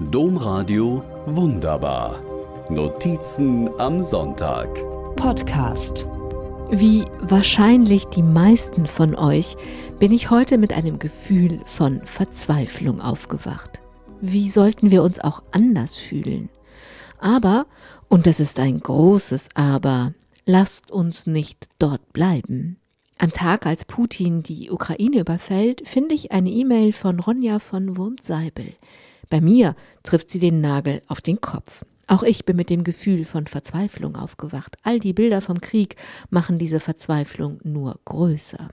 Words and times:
Domradio 0.00 1.02
Wunderbar. 1.26 2.22
Notizen 2.70 3.68
am 3.80 4.00
Sonntag. 4.00 4.68
Podcast. 5.16 6.06
Wie 6.70 7.04
wahrscheinlich 7.18 8.04
die 8.04 8.22
meisten 8.22 8.86
von 8.86 9.16
euch 9.16 9.56
bin 9.98 10.12
ich 10.12 10.30
heute 10.30 10.56
mit 10.56 10.72
einem 10.72 11.00
Gefühl 11.00 11.58
von 11.64 12.00
Verzweiflung 12.04 13.00
aufgewacht. 13.00 13.80
Wie 14.20 14.48
sollten 14.50 14.92
wir 14.92 15.02
uns 15.02 15.18
auch 15.18 15.42
anders 15.50 15.96
fühlen? 15.96 16.48
Aber, 17.18 17.66
und 18.06 18.28
das 18.28 18.38
ist 18.38 18.60
ein 18.60 18.78
großes 18.78 19.48
Aber, 19.54 20.14
lasst 20.46 20.92
uns 20.92 21.26
nicht 21.26 21.70
dort 21.80 22.12
bleiben. 22.12 22.76
Am 23.18 23.32
Tag, 23.32 23.66
als 23.66 23.84
Putin 23.84 24.44
die 24.44 24.70
Ukraine 24.70 25.18
überfällt, 25.18 25.82
finde 25.88 26.14
ich 26.14 26.30
eine 26.30 26.50
E-Mail 26.50 26.92
von 26.92 27.18
Ronja 27.18 27.58
von 27.58 27.96
Wurmseibel. 27.96 28.74
Bei 29.30 29.40
mir 29.40 29.76
trifft 30.02 30.30
sie 30.30 30.38
den 30.38 30.60
Nagel 30.60 31.02
auf 31.06 31.20
den 31.20 31.40
Kopf. 31.40 31.84
Auch 32.06 32.22
ich 32.22 32.46
bin 32.46 32.56
mit 32.56 32.70
dem 32.70 32.84
Gefühl 32.84 33.26
von 33.26 33.46
Verzweiflung 33.46 34.16
aufgewacht. 34.16 34.76
All 34.82 34.98
die 34.98 35.12
Bilder 35.12 35.42
vom 35.42 35.60
Krieg 35.60 35.96
machen 36.30 36.58
diese 36.58 36.80
Verzweiflung 36.80 37.60
nur 37.64 38.00
größer. 38.06 38.70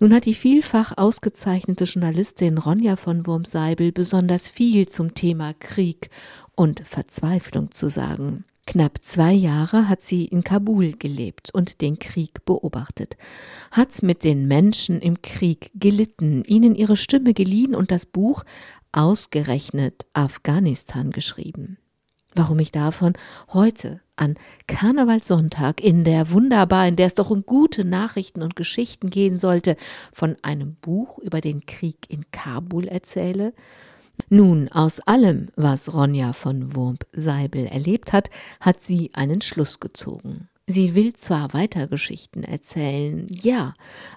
Nun 0.00 0.14
hat 0.14 0.24
die 0.24 0.34
vielfach 0.34 0.96
ausgezeichnete 0.96 1.84
Journalistin 1.84 2.58
Ronja 2.58 2.96
von 2.96 3.26
Wurmseibel 3.26 3.92
besonders 3.92 4.48
viel 4.48 4.88
zum 4.88 5.14
Thema 5.14 5.54
Krieg 5.54 6.10
und 6.54 6.80
Verzweiflung 6.86 7.70
zu 7.70 7.88
sagen. 7.88 8.44
Knapp 8.66 8.98
zwei 9.02 9.32
Jahre 9.32 9.88
hat 9.88 10.02
sie 10.02 10.24
in 10.24 10.42
Kabul 10.42 10.92
gelebt 10.92 11.50
und 11.54 11.80
den 11.80 12.00
Krieg 12.00 12.44
beobachtet, 12.44 13.16
hat 13.70 14.02
mit 14.02 14.24
den 14.24 14.48
Menschen 14.48 15.00
im 15.00 15.22
Krieg 15.22 15.70
gelitten, 15.74 16.42
ihnen 16.44 16.74
ihre 16.74 16.96
Stimme 16.96 17.32
geliehen 17.32 17.76
und 17.76 17.92
das 17.92 18.06
Buch 18.06 18.44
ausgerechnet 18.90 20.06
Afghanistan 20.14 21.12
geschrieben. 21.12 21.78
Warum 22.34 22.58
ich 22.58 22.72
davon 22.72 23.14
heute 23.52 24.00
an 24.16 24.34
Karnevalssonntag 24.66 25.80
in 25.80 26.04
der 26.04 26.32
wunderbar, 26.32 26.88
in 26.88 26.96
der 26.96 27.06
es 27.06 27.14
doch 27.14 27.30
um 27.30 27.46
gute 27.46 27.84
Nachrichten 27.84 28.42
und 28.42 28.56
Geschichten 28.56 29.10
gehen 29.10 29.38
sollte, 29.38 29.76
von 30.12 30.36
einem 30.42 30.74
Buch 30.74 31.18
über 31.18 31.40
den 31.40 31.64
Krieg 31.66 32.06
in 32.08 32.24
Kabul 32.32 32.88
erzähle? 32.88 33.54
Nun, 34.28 34.68
aus 34.68 35.00
allem, 35.00 35.48
was 35.56 35.92
Ronja 35.92 36.32
von 36.32 36.74
Wurmp-Seibel 36.74 37.66
erlebt 37.66 38.12
hat, 38.12 38.30
hat 38.60 38.82
sie 38.82 39.10
einen 39.14 39.40
Schluss 39.40 39.80
gezogen. 39.80 40.48
Sie 40.66 40.94
will 40.94 41.14
zwar 41.14 41.52
weiter 41.54 41.86
Geschichten 41.86 42.42
erzählen, 42.42 43.28
ja, 43.30 43.74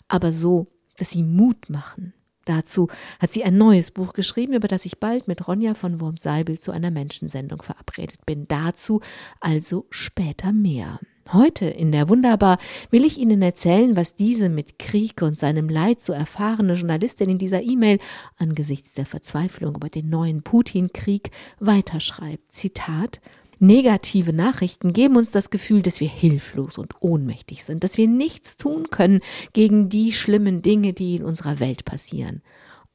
aber 0.08 0.34
so, 0.34 0.68
dass 0.98 1.12
sie 1.12 1.24
Mut 1.24 1.70
machen, 1.70 2.14
Dazu 2.50 2.88
hat 3.20 3.32
sie 3.32 3.44
ein 3.44 3.60
neues 3.60 3.92
Buch 3.92 4.14
geschrieben, 4.14 4.54
über 4.54 4.68
das 4.68 4.84
ich 4.86 5.00
bald 5.00 5.28
mit 5.28 5.48
Ronja 5.48 5.76
von 5.76 6.02
Wurmseibel 6.02 6.58
zu 6.58 6.72
einer 6.72 6.90
Menschensendung 6.90 7.62
verabredet 7.62 8.26
bin. 8.26 8.48
Dazu 8.48 9.02
also 9.40 9.86
später 9.92 10.52
mehr. 10.52 11.00
Heute 11.32 11.66
in 11.66 11.92
der 11.92 12.10
Wunderbar 12.10 12.58
will 12.90 13.06
ich 13.06 13.20
Ihnen 13.20 13.44
erzählen, 13.44 13.96
was 13.96 14.16
diese 14.16 14.50
mit 14.50 14.80
Krieg 14.80 15.22
und 15.22 15.38
seinem 15.38 15.70
Leid 15.70 16.02
so 16.02 16.12
erfahrene 16.12 16.74
Journalistin 16.74 17.30
in 17.30 17.38
dieser 17.38 17.62
E-Mail 17.62 18.00
angesichts 18.38 18.94
der 18.94 19.06
Verzweiflung 19.06 19.76
über 19.76 19.90
den 19.90 20.10
neuen 20.10 20.42
Putin-Krieg 20.42 21.30
weiterschreibt. 21.60 22.56
Zitat 22.56 23.22
Negative 23.60 24.34
Nachrichten 24.34 24.92
geben 24.92 25.18
uns 25.18 25.30
das 25.30 25.52
Gefühl, 25.52 25.84
dass 25.84 26.00
wir 26.00 26.08
hilflos 26.08 26.80
und 26.80 26.96
ohnmächtig 27.02 27.64
sind, 27.64 27.84
dass 27.84 27.98
wir 27.98 28.08
nichts 28.08 28.58
tun 28.58 28.90
können 28.90 29.20
gegen 29.54 29.90
die 29.90 30.14
schlimmen 30.14 30.64
Dinge, 30.64 30.94
die 30.94 31.18
in 31.18 31.24
unserer 31.24 31.60
Welt 31.60 31.86
passieren. 31.86 32.42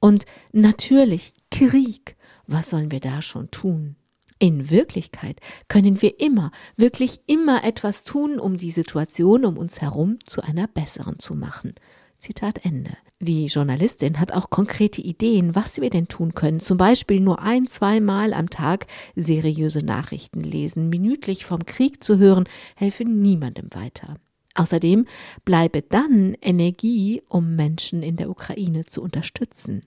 Und 0.01 0.25
natürlich 0.53 1.35
Krieg. 1.53 2.17
Was 2.49 2.71
sollen 2.71 2.91
wir 2.91 3.01
da 3.01 3.23
schon 3.23 3.51
tun? 3.53 3.95
In 4.39 4.71
Wirklichkeit 4.71 5.41
können 5.69 6.03
wir 6.03 6.21
immer, 6.21 6.51
wirklich 6.77 7.21
immer 7.27 7.65
etwas 7.65 8.05
tun, 8.05 8.39
um 8.39 8.57
die 8.57 8.73
Situation 8.73 9.45
um 9.45 9.57
uns 9.57 9.81
herum 9.81 10.19
zu 10.25 10.43
einer 10.43 10.67
besseren 10.67 11.19
zu 11.19 11.35
machen. 11.35 11.75
Zitat 12.19 12.65
Ende. 12.65 12.97
Die 13.21 13.47
Journalistin 13.47 14.19
hat 14.19 14.33
auch 14.33 14.51
konkrete 14.51 15.01
Ideen, 15.01 15.55
was 15.55 15.81
wir 15.81 15.91
denn 15.91 16.09
tun 16.09 16.35
können. 16.35 16.61
Zum 16.61 16.79
Beispiel 16.79 17.21
nur 17.21 17.41
ein, 17.41 17.67
zweimal 17.69 18.33
am 18.33 18.51
Tag 18.51 18.87
seriöse 19.15 19.81
Nachrichten 19.81 20.41
lesen. 20.41 20.89
Minütlich 20.89 21.45
vom 21.45 21.65
Krieg 21.67 22.03
zu 22.03 22.19
hören, 22.19 22.49
helfe 22.77 23.05
niemandem 23.05 23.69
weiter. 23.73 24.17
Außerdem 24.55 25.07
bleibe 25.45 25.83
dann 25.83 26.37
Energie, 26.41 27.23
um 27.29 27.57
Menschen 27.57 28.03
in 28.03 28.17
der 28.17 28.31
Ukraine 28.31 28.85
zu 28.85 29.03
unterstützen. 29.03 29.83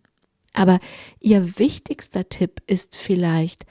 Aber 0.54 0.80
ihr 1.20 1.60
wichtigster 1.60 2.30
Tipp 2.30 2.62
ist 2.68 2.98
vielleicht, 2.98 3.66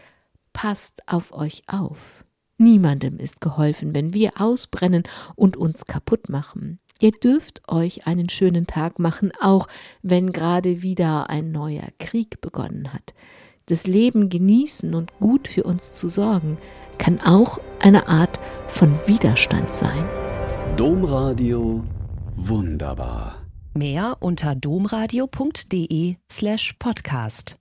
passt 0.56 1.02
auf 1.06 1.34
euch 1.34 1.64
auf. 1.66 2.24
Niemandem 2.56 3.18
ist 3.18 3.42
geholfen, 3.42 3.94
wenn 3.94 4.14
wir 4.14 4.40
ausbrennen 4.40 5.02
und 5.34 5.58
uns 5.58 5.84
kaputt 5.84 6.30
machen. 6.30 6.78
Ihr 6.98 7.10
dürft 7.10 7.60
euch 7.68 8.06
einen 8.06 8.30
schönen 8.30 8.66
Tag 8.66 8.98
machen, 8.98 9.32
auch 9.38 9.68
wenn 10.00 10.32
gerade 10.32 10.80
wieder 10.80 11.28
ein 11.28 11.52
neuer 11.52 11.88
Krieg 11.98 12.40
begonnen 12.40 12.94
hat. 12.94 13.12
Das 13.66 13.86
Leben 13.86 14.30
genießen 14.30 14.94
und 14.94 15.12
gut 15.18 15.46
für 15.46 15.64
uns 15.64 15.94
zu 15.94 16.08
sorgen, 16.08 16.56
kann 16.96 17.20
auch 17.20 17.58
eine 17.80 18.08
Art 18.08 18.40
von 18.66 18.98
Widerstand 19.06 19.74
sein. 19.74 20.08
Domradio 20.78 21.84
wunderbar. 22.30 23.44
Mehr 23.74 24.16
unter 24.20 24.54
domradio.de 24.54 26.14
slash 26.32 26.72
podcast. 26.78 27.58